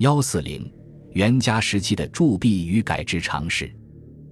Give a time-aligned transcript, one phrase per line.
[0.00, 0.66] 幺四零，
[1.12, 3.70] 元嘉时期的铸币与改制尝试。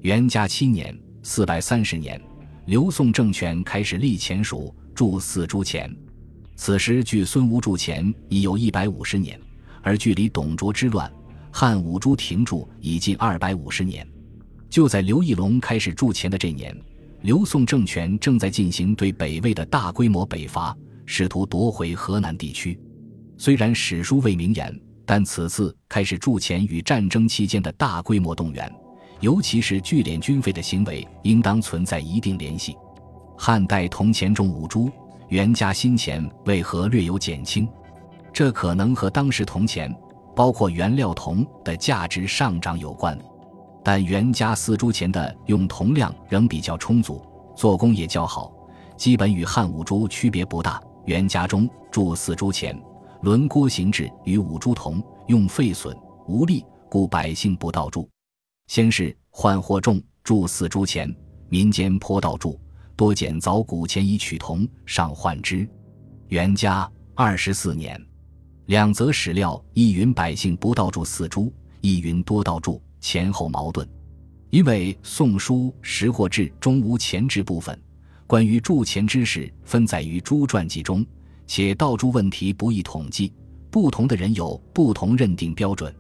[0.01, 2.19] 元嘉七年（四百三十年），
[2.65, 5.95] 刘宋政权开始立钱属铸四铢钱。
[6.57, 9.39] 此时距孙吴铸钱已有一百五十年，
[9.83, 11.13] 而距离董卓之乱、
[11.53, 14.09] 汉五铢停铸已近二百五十年。
[14.71, 16.75] 就在刘义隆开始铸钱的这年，
[17.21, 22.81] 刘宋政权正在进行对北魏的大规模北伐，试图夺回河南地区。
[23.37, 24.75] 虽然史书未明言，
[25.11, 28.71] 但此次开始铸钱与战争期间的大规模动员，
[29.21, 32.77] 尤其是聚敛军费的行为，应当存在一定联系。
[33.39, 34.93] 汉代铜钱重五铢。
[35.29, 37.67] 元嘉新钱为何略有减轻？
[38.35, 39.95] 这可能和当时铜钱，
[40.37, 43.19] 包括原料铜的价值上涨有关。
[43.83, 47.23] 但元嘉四铢钱的用铜量仍比较充足，
[47.57, 48.53] 做工也较好，
[48.97, 50.79] 基本与汉五铢区别不大。
[51.07, 52.79] 元嘉中铸四铢钱，
[53.23, 55.97] 轮郭形制与五铢铜，用废损
[56.29, 58.09] 无力，故百姓不盗铸。
[58.69, 61.13] 先是换货重铸四铢钱，
[61.49, 62.59] 民间颇盗铸。
[62.95, 65.69] 多捡凿古钱以取铜，上换之。
[66.29, 68.01] 元嘉二十四年，
[68.67, 73.89] 两则史料一云百姓不盗铸四铢，一云多盗铸，前后矛盾。
[74.51, 77.81] 因为《宋书·识货志》中无钱制部分，
[78.27, 81.05] 关于铸钱之事分载于诸传记中，
[81.49, 83.33] 且盗铸问题不易统计，
[83.71, 85.93] 不同的人有不同认定标准。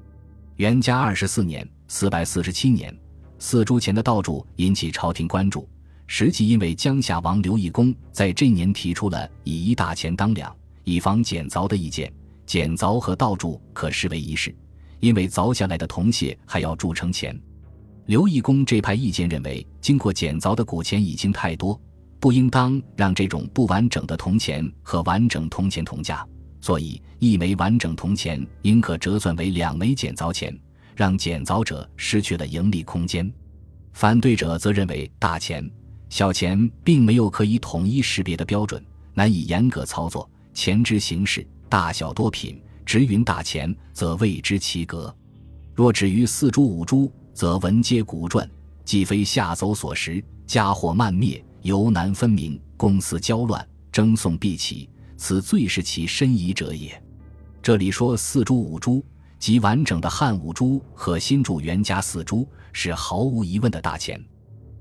[0.56, 2.94] 元嘉二十四年（四百四十七年），
[3.40, 5.66] 四铢钱的盗铸引起朝廷关注。
[6.06, 12.12] 实际因为江夏王刘义恭在这年提出了以一大钱当两，以防减凿的意见。
[12.44, 14.54] 减凿和道铸可视为一事，
[15.00, 17.38] 因为凿下来的铜屑还要铸成钱。
[18.06, 21.78] 刘义恭这派意见认为，经过减凿的古钱已经太多，
[22.20, 26.26] 不应当让这种不完整的铜钱和完整铜钱同价，
[26.60, 30.56] 所以一枚完整铜钱应可折算为两枚减凿钱，
[30.96, 33.30] 让减凿者失去了盈利空间。
[33.92, 35.68] 反对者则认为大钱。
[36.08, 40.28] 小钱并没有可以统一识别的标准，难以严格操作。
[40.54, 45.14] 钱之形式、大小多品，直云大钱，则未知其格；
[45.74, 48.48] 若止于四铢五铢，则文皆古传，
[48.84, 56.98] 既非下走所识，家祸漫灭，由南分明，公私交乱，争讼必起，此最是其深疑者也。
[57.62, 59.04] 这里说四铢五铢，
[59.38, 64.18] 即完整的汉五铢和新铸元嘉四铢，是毫无疑问的大钱。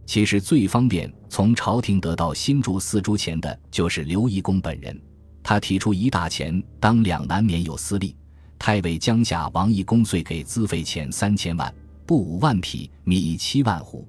[0.05, 4.97] 其实最方便从朝廷得到新铸四铢钱的，就是刘义公本人。
[5.43, 8.15] 他提出一大钱当两，难免有私利。
[8.57, 11.73] 太尉江夏王义公遂给资费钱三千万，
[12.05, 14.07] 布五万匹，米七万斛。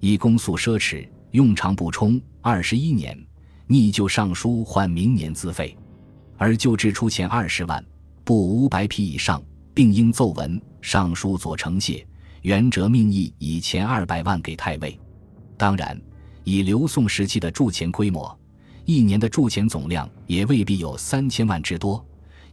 [0.00, 2.20] 义公素奢侈，用常不充。
[2.40, 3.18] 二十一年，
[3.66, 5.76] 逆就上书换明年资费，
[6.36, 7.84] 而旧制出钱二十万，
[8.24, 9.42] 布五百匹以上，
[9.74, 12.06] 并应奏文上书左丞谢
[12.42, 14.98] 元哲命议以钱二百万给太尉。
[15.58, 16.00] 当然，
[16.44, 18.34] 以刘宋时期的铸钱规模，
[18.86, 22.02] 一年的铸钱总量也未必有三千万之多，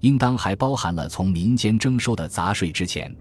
[0.02, 3.16] 应当还包含了从民间征收的杂税之钱。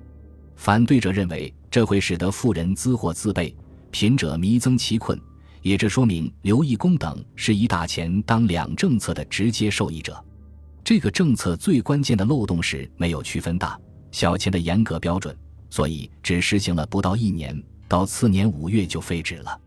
[0.56, 3.54] 反对者认为，这会使得富人资货自备，
[3.92, 5.20] 贫者弥增其困，
[5.66, 10.24] 也这说明刘义恭等是以大钱当两政策的直接受益者。
[10.84, 13.76] 这个政策最关键的漏洞是没有区分大
[14.12, 15.36] 小钱的严格标准，
[15.68, 19.60] 所以只实行了不到一年，到次年五月就废止了。